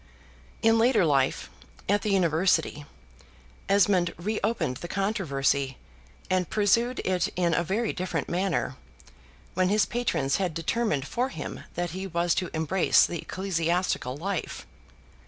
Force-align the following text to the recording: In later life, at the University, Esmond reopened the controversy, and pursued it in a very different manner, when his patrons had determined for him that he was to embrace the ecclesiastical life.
In 0.63 0.79
later 0.79 1.05
life, 1.05 1.51
at 1.87 2.01
the 2.01 2.09
University, 2.09 2.85
Esmond 3.69 4.15
reopened 4.17 4.77
the 4.77 4.87
controversy, 4.87 5.77
and 6.27 6.49
pursued 6.49 6.99
it 7.05 7.27
in 7.35 7.53
a 7.53 7.63
very 7.63 7.93
different 7.93 8.27
manner, 8.27 8.77
when 9.53 9.69
his 9.69 9.85
patrons 9.85 10.37
had 10.37 10.55
determined 10.55 11.05
for 11.05 11.29
him 11.29 11.65
that 11.75 11.91
he 11.91 12.07
was 12.07 12.33
to 12.33 12.49
embrace 12.51 13.05
the 13.05 13.21
ecclesiastical 13.21 14.17
life. 14.17 14.65